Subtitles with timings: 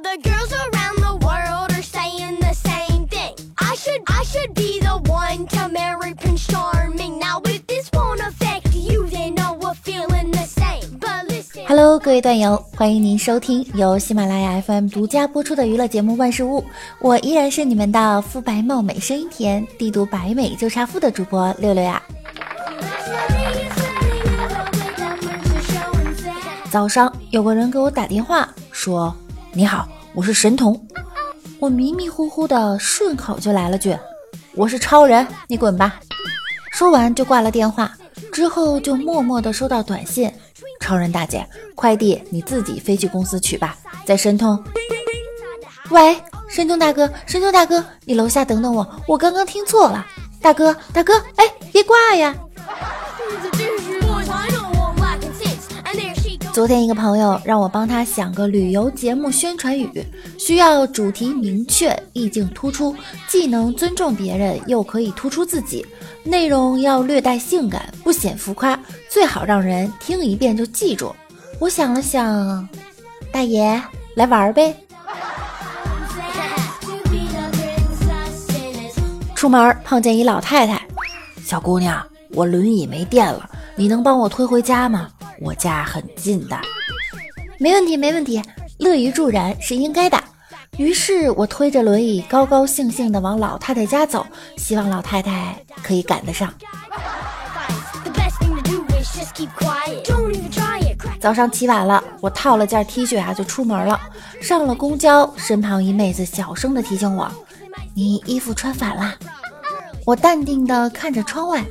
[0.00, 3.34] The girls around the world are saying the same thing.
[3.58, 7.18] I should, I should be the one to marry Prince Charming.
[7.18, 11.00] Now if this won't affect you, then know we're feeling the same.
[11.00, 11.66] But listen.
[11.66, 16.60] Hello，各位段友，欢迎您收听由喜马拉雅 FM 独家播出的娱乐节目《万事屋》，
[17.00, 22.00] 我依然是你们的肤白貌美、声音甜、帝都白美就差富的主播六六呀。
[26.70, 29.12] 早上有个人给我打电话说
[29.58, 30.80] ：“你好，我是神童。”
[31.58, 33.92] 我迷迷糊糊的顺口就来了句
[34.54, 35.98] ：“我是超人，你滚吧。”
[36.70, 37.92] 说完就挂了电话，
[38.30, 40.32] 之后就默默的收到短信
[40.78, 41.44] ：“超人大姐，
[41.74, 43.76] 快递你自己飞去公司取吧，
[44.06, 44.62] 在申通。”
[45.90, 46.16] 喂，
[46.48, 50.06] 申通大哥，申通大哥，你楼下等等我，我刚刚听错了。
[50.40, 52.32] 大哥，大哥，哎，别挂呀！
[56.58, 60.04] 昨天一个朋友让我帮他想个旅游节目宣传语，
[60.40, 62.92] 需要主题明确、意境突出，
[63.28, 65.86] 既能尊重别人，又可以突出自己，
[66.24, 68.76] 内容要略带性感，不显浮夸，
[69.08, 71.14] 最好让人听一遍就记住。
[71.60, 72.68] 我想了想，
[73.30, 73.80] 大爷
[74.16, 74.74] 来玩呗。
[79.36, 80.84] 出门碰见一老太太，
[81.44, 85.08] 小姑娘，我轮椅没电了，你能帮我推回家吗？
[85.40, 86.58] 我家很近的，
[87.58, 88.42] 没问题，没问题，
[88.78, 90.22] 乐于助人是应该的。
[90.76, 96.52] 于是我推着轮椅，高高兴兴地往老太太家走，希望老太太可以赶得上。
[101.20, 104.00] 早上起晚了，我套了件 T 恤啊就出门了。
[104.40, 107.30] 上了公交，身旁一妹子小声地提醒我
[107.94, 109.14] ：“你衣服穿反了。
[110.06, 111.64] ”我淡定地看着窗外。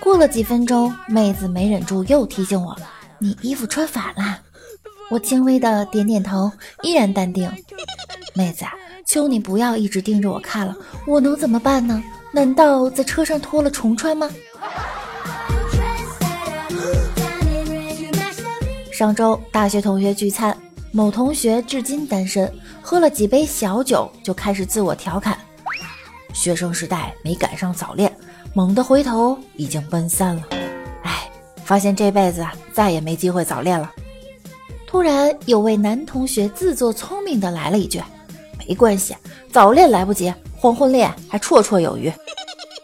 [0.00, 2.76] 过了几分钟，妹子没忍住又提醒我。
[3.20, 4.38] 你衣服穿反了，
[5.10, 6.52] 我轻微的点点头，
[6.82, 7.50] 依然淡定。
[8.34, 8.64] 妹子，
[9.04, 12.00] 求你不要一直盯着我看了，我能怎么办呢？
[12.32, 14.30] 难道在车上脱了重穿吗？
[18.92, 20.56] 上周大学同学聚餐，
[20.92, 25.36] 某同学至今单身，喝了几杯小酒就开始自我调侃：
[26.32, 28.14] 学生时代没赶上早恋，
[28.54, 30.42] 猛地回头已经奔三了。
[31.68, 32.42] 发现这辈子
[32.72, 33.92] 再也没机会早恋了。
[34.86, 38.02] 突然有位男同学自作聪明的来了一句
[38.66, 39.14] ：“没关系，
[39.52, 42.10] 早恋来不及，黄昏恋还绰绰有余。”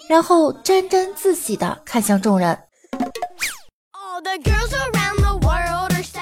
[0.07, 2.55] 然后沾沾自喜的看向众人。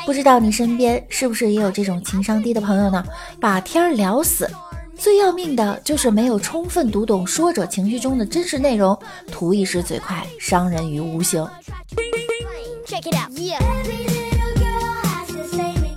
[0.06, 3.04] 不知道你身边是不是也有这种情商低的朋友呢？
[3.40, 4.48] 把天聊死，
[4.96, 8.96] 最要命的就是没有充分读懂说者情绪中的真实内容，
[9.32, 11.44] 图一时嘴快，伤人于无形。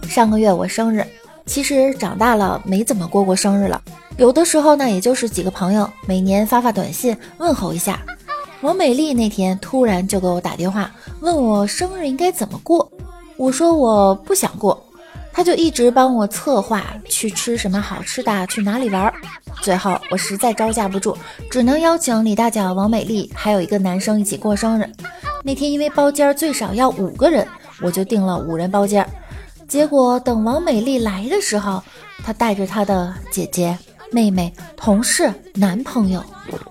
[0.08, 1.06] 上个月我生日，
[1.46, 3.82] 其实长大了没怎么过过生日了。
[4.18, 8.00] 有的时候呢，也就是几个朋友每年发发短信问候一下。
[8.62, 12.90] 王美丽那天突然就给我打电话，问我生日应该怎么过。
[13.38, 14.82] 我说我不想过，
[15.34, 19.14] 她就一直帮我策划去吃什么好吃的，去哪里玩。
[19.62, 21.18] 最后我实在招架不住，
[21.50, 24.90] 只能邀请李大脚、王美丽还有一个男生一起过生日。
[25.46, 27.48] 那天因为包间最少要五个人，
[27.80, 29.08] 我就订了五人包间。
[29.68, 31.84] 结果等王美丽来的时候，
[32.24, 33.78] 她带着她的姐姐、
[34.12, 36.24] 妹妹、同事、男朋友，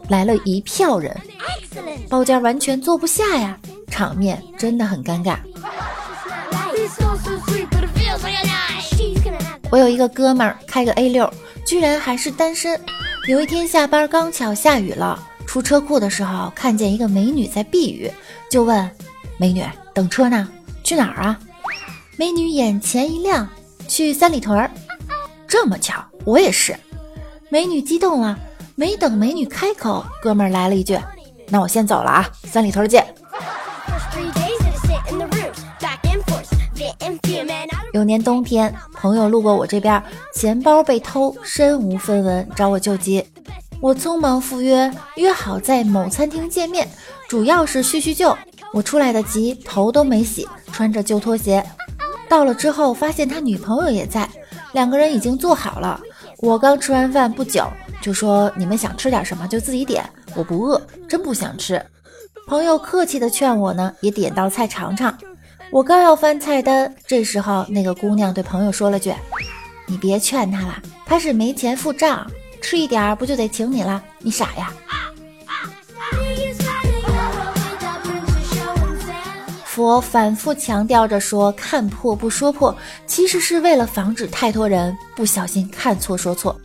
[0.08, 1.16] 来了一票人，
[2.08, 5.36] 包间完全坐不下呀，场面真的很尴尬。
[9.70, 11.32] 我有一个哥们儿开个 A 六，
[11.64, 12.80] 居然还是单身。
[13.28, 15.16] 有一天下班刚巧下雨了，
[15.54, 18.10] 出车库的时候看见一个美女在避雨。
[18.50, 18.91] 就问
[19.37, 20.48] 美女等车呢？
[20.82, 21.38] 去哪儿啊？
[22.16, 23.48] 美女眼前一亮，
[23.87, 24.69] 去三里屯儿。
[25.47, 26.75] 这么巧，我也是。
[27.50, 28.37] 美女激动了，
[28.75, 30.98] 没等美女开口，哥们儿来了一句
[31.47, 33.06] ：“那我先走了啊，三里屯见。”
[37.93, 40.03] 有年冬天，朋友路过我这边，
[40.34, 43.25] 钱包被偷，身无分文，找我救急。
[43.81, 46.88] 我匆忙赴约，约好在某餐厅见面。
[47.29, 48.37] 主要是叙叙旧，
[48.73, 51.65] 我出来的急，头都没洗，穿着旧拖鞋。
[52.29, 54.29] 到了之后，发现他女朋友也在，
[54.73, 56.00] 两个人已经坐好了。
[56.38, 57.67] 我刚吃完饭不久，
[58.00, 60.05] 就说你们想吃点什么就自己点，
[60.35, 61.82] 我不饿，真不想吃。
[62.47, 65.17] 朋友客气的劝我呢，也点道菜尝尝。
[65.71, 69.12] 我刚要翻菜单，这时候那个姑娘对朋友说了句
[69.87, 72.31] ：“你别劝他了，他是没钱付账，
[72.64, 74.02] 吃一点不就得请你了？
[74.20, 74.72] 你傻呀。”
[79.66, 82.75] 佛反复强调着说看破不说破，
[83.06, 86.58] 其实是为了防止太多人不小心看错说错。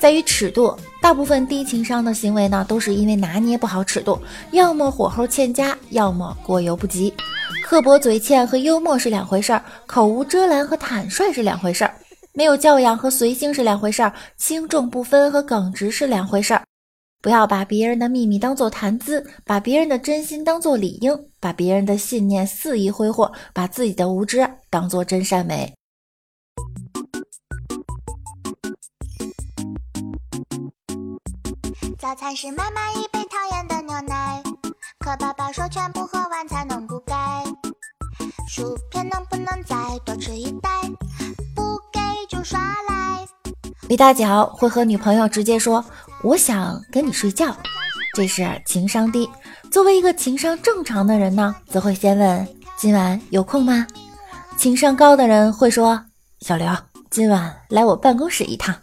[0.00, 4.20] 在于尺度，大部分低情商的行为呢，都是因为拿捏不好尺度，
[4.52, 7.12] 要么火候欠佳，要么过犹不及。
[7.68, 11.92] 刻薄嘴欠和幽默是两回事儿，口无遮拦和坦率是两回事儿，
[12.32, 16.62] 没有教养和随性是两回事儿，轻重不分和耿直是两回事儿。
[17.20, 25.74] 不要把别人的秘密当做谈资，把别人的真心当做理应，把别人的信念肆意挥霍，把自己的无知当做真善美。
[31.98, 34.40] 早餐是妈妈一杯讨厌的牛奶，
[35.00, 37.44] 可爸爸说全部喝完才能不该。
[38.48, 40.68] 薯片能不能再多吃一袋？
[41.54, 43.26] 不给就耍赖。
[43.88, 45.84] 李大脚会和女朋友直接说
[46.22, 47.56] ：“我想跟你睡觉。”
[48.14, 49.28] 这是情商低。
[49.70, 52.48] 作为一个情商正常的人呢，则会先问
[52.78, 53.86] ：“今晚有空吗？”
[54.56, 56.02] 情商高的人会说
[56.40, 56.66] ：“小刘，
[57.10, 58.74] 今晚来我办公室一趟。”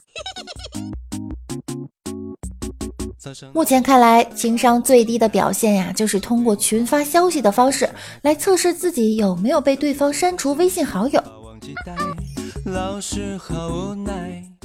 [3.54, 7.90] 目前看来，情商最低的表现呀，就是通过群发消息的方式
[8.22, 11.24] 来测试自己有没有被对方删除微信好友。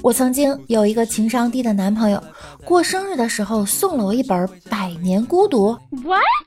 [0.02, 2.22] 我曾经有一个情商低的男朋友，
[2.64, 5.72] 过生日的时候送了我一本《百年孤独》，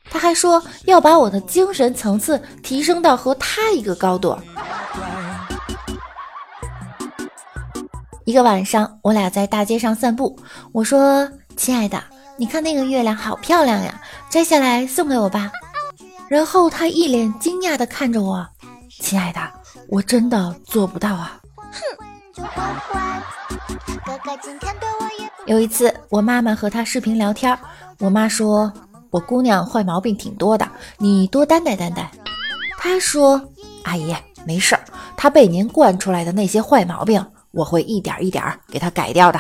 [0.10, 4.38] 他还说要把我的精神层次提升到和他一个高度。
[8.26, 10.38] 一个晚上，我俩在大街上散步，
[10.74, 11.30] 我说。
[11.62, 12.04] 亲爱的，
[12.38, 15.52] 你看那个月亮好漂亮呀，摘下来送给我吧。
[16.28, 18.44] 然后他一脸惊讶地看着我，
[19.00, 19.40] 亲爱的，
[19.88, 21.40] 我真的做不到啊。
[21.56, 22.42] 哼。
[25.46, 27.56] 有一次，我妈妈和他视频聊天，
[28.00, 28.74] 我妈说
[29.12, 30.68] 我姑娘坏毛病挺多的，
[30.98, 32.10] 你多担待担待。
[32.80, 33.40] 他说，
[33.84, 34.16] 阿姨
[34.48, 34.82] 没事儿，
[35.16, 39.40] 她被您惯出来的那些坏毛病，我会一点一点给她改掉的。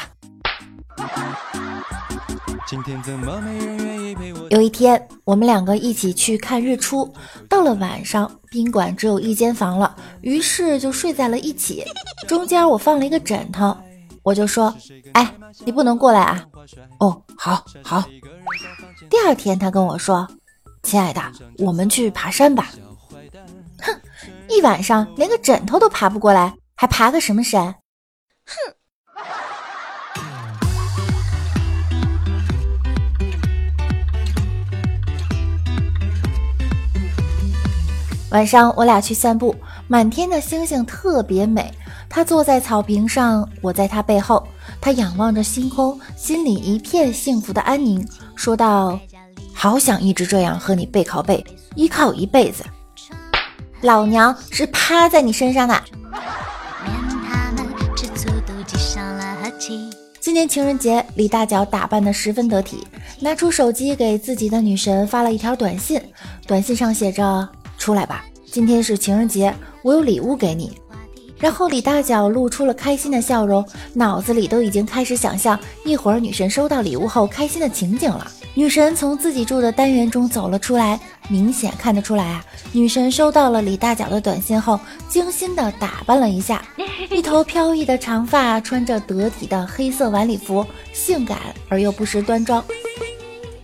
[4.50, 7.12] 有一天，我们两个一起去看日出。
[7.50, 11.84] 到了晚上，宾馆只有一间房了，于是就睡在了一起。
[12.28, 13.76] 中间我放了一个枕头，
[14.24, 14.74] 我就说
[15.14, 15.34] ：“哎，
[15.66, 16.46] 你不能过来啊！”
[17.00, 18.04] 哦，好好。
[19.10, 20.28] 第二天，他跟我说
[20.84, 21.22] ：“亲爱的，
[21.58, 22.70] 我们去爬山吧。”
[23.82, 24.02] 哼，
[24.48, 27.76] 一晚上连个枕头都爬不过来，还爬个什么山？
[28.46, 28.76] 哼。
[38.32, 39.54] 晚上我俩去散步，
[39.88, 41.72] 满天的星星特别美。
[42.10, 44.46] 他坐在草坪上，我在他背后。
[44.80, 48.06] 他仰望着星空，心里一片幸福的安宁，
[48.36, 49.00] 说道
[49.54, 51.46] ：“好想一直这样和你背靠背，
[51.76, 52.64] 依靠一辈子。”
[53.82, 55.82] 老娘是趴在你身上的。
[60.22, 62.88] 今年情人节，李大脚打扮的十分得体，
[63.20, 66.02] 拿出手机给自己的女神发了一条短信，
[66.48, 67.50] 短信上写着。
[67.82, 69.52] 出来吧，今天是情人节，
[69.82, 70.78] 我有礼物给你。
[71.40, 78.32] 然后李大脚露出了开心的笑容，脑子里都已经开始想象一会儿女神收到礼物后开心的情景了。
[78.54, 84.80] 女神从自己住的单元中走了出来，明显看得出来啊，女神收到了李大脚的短信后，
[85.10, 86.64] 精心的打扮了一下，
[87.10, 90.64] 一头飘逸的长发，穿着得体的黑色晚礼服，
[90.94, 92.64] 性感而又不失端庄。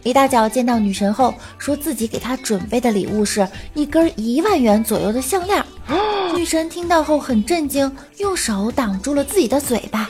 [0.08, 5.62] 李大脚见到女神后，说自己给她准备的礼物是一根一万元左右的项链。
[6.34, 10.10] 女神听到后很震惊，用手挡住了自己的嘴巴。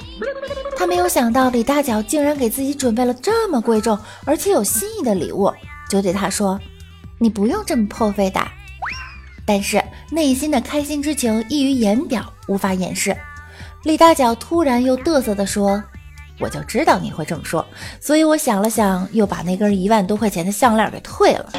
[0.77, 5.51] 她没有想到李大脚竟然给自己准备了这么贵重而且有新意的礼物，
[5.89, 6.59] 就对他说
[7.17, 8.39] ：“你不用这么破费的。”
[9.47, 13.17] 但是内心的开心之情溢于言表，无法掩饰。
[13.81, 15.83] 李大脚突然又嘚瑟地说。
[16.39, 17.65] 我就知道你会这么说，
[17.99, 21.51] 所以我想了想，又把那根一万多块钱的项链给退了。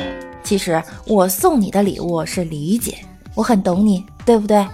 [0.45, 2.99] 其实我送你的礼物是理解，
[3.35, 4.67] 我很懂你，对不对？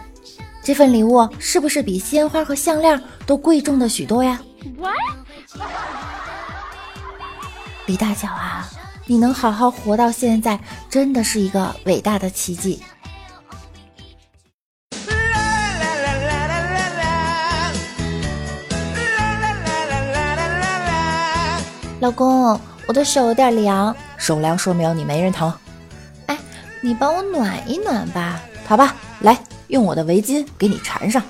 [0.62, 4.40] 这份礼物是不是比鲜花和项链都贵重的许多呀？
[7.87, 8.66] 李大脚啊，
[9.06, 10.58] 你能好好活到现在，
[10.88, 12.82] 真的是一个伟大的奇迹。
[22.04, 25.50] 老公，我的手有点凉，手凉说明你没人疼。
[26.26, 26.37] 哎，
[26.82, 28.38] 你帮我暖一暖吧。
[28.66, 31.23] 好吧，来，用我的围巾给你缠上。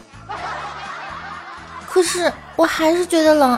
[1.88, 3.56] 可是我还是觉得冷。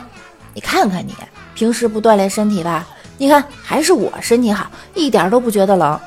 [0.53, 1.15] 你看看你，
[1.55, 2.85] 平时不锻炼身体吧？
[3.17, 5.99] 你看，还是我身体好，一点都不觉得冷。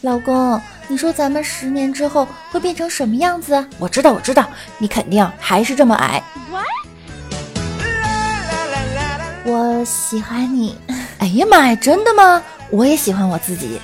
[0.00, 3.64] 老公，你说咱们十年之后会变成什么样子？
[3.78, 6.20] 我知道，我知道，你肯定还是这么矮。
[9.44, 10.76] 我喜欢你。
[11.18, 12.42] 哎呀妈呀，真的吗？
[12.70, 13.80] 我也喜欢我自己。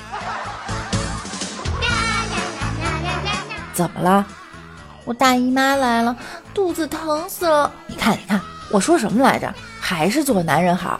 [3.73, 4.27] 怎么了？
[5.05, 6.13] 我大姨妈来了，
[6.53, 7.71] 肚子疼死了。
[7.85, 9.53] 你看，你看，我说什么来着？
[9.79, 10.99] 还是做男人好。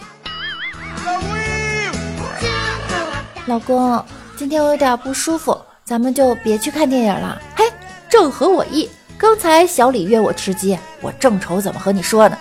[3.45, 4.01] 老公，
[4.37, 7.41] 今天我有点不舒服，咱们就别去看电影了。
[7.55, 7.63] 嘿，
[8.09, 8.89] 正合我意。
[9.17, 12.37] 刚才小李约我吃鸡，我正愁怎么和你说呢。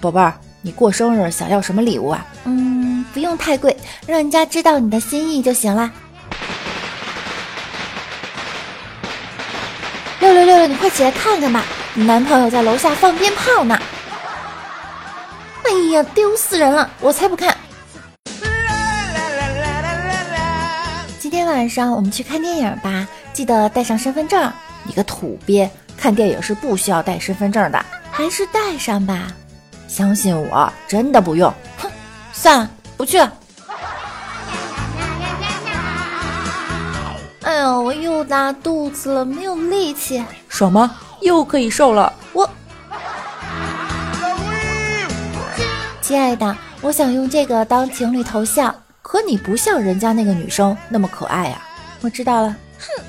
[0.00, 0.32] 宝贝儿，
[0.62, 2.26] 你过生日想要什么礼物啊？
[2.44, 5.92] 嗯，不用太贵，让人家知道你的心意就行了。
[10.18, 13.78] 六六六六，你快起来看看吧，你男朋友在楼下放鞭炮呢！
[15.64, 16.88] 哎呀，丢死人了！
[17.00, 17.54] 我才不看。
[21.54, 24.52] 晚上我们去看电影吧，记得带上身份证。
[24.82, 29.28] 你个土鳖，看电影是不需要带身份证的，还是带上吧。
[29.86, 31.48] 相信我，真的不用。
[31.78, 31.88] 哼，
[32.32, 33.32] 算了，不去了。
[37.42, 40.24] 哎呦，我又拉肚子了，没有力气。
[40.48, 40.96] 爽吗？
[41.20, 42.12] 又可以瘦了。
[42.32, 42.50] 我，
[46.02, 51.62] 亲爱的，我想用这个当情侣头像，可你不像人家那个女生那么可爱呀。
[52.00, 52.56] 我知道了。
[52.78, 53.04] 哼。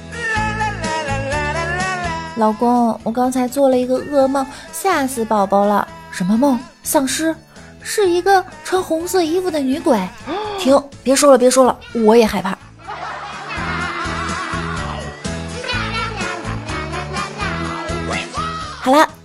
[2.36, 5.88] 老公，我刚才做了一个噩梦，吓死宝宝了。
[6.12, 6.60] 什么梦？
[6.84, 7.34] 丧尸？
[7.82, 9.98] 是一个穿红色衣服的女鬼？
[10.60, 10.78] 停！
[11.02, 12.58] 别说了，别说了，我也害怕。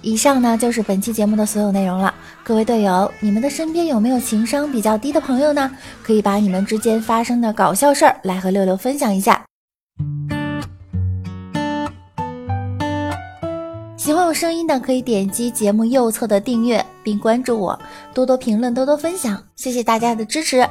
[0.02, 2.14] 以上呢就是本期节目的所有内容了。
[2.42, 5.70] 各位队友，你们的身边有没有情商比较低的朋友呢？
[6.02, 9.44] 可以把你们之间发生的搞笑事儿来和六六分享一下。
[13.96, 17.78] 喜欢我声音的，可以点击节目右侧的订阅并关注我，
[18.14, 20.66] 多多评论，多多分享，谢谢大家的支持。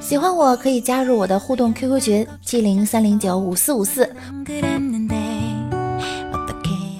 [0.00, 4.08] 喜欢我可以加入我的互动 QQ 群七零三零九五四五四，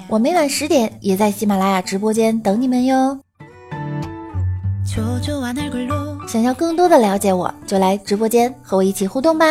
[0.08, 3.18] 我每晚十点也在喜马拉雅直播间等你们哟。
[6.28, 9.46] 想要更多的了解我，就来直播间和我一起互动吧。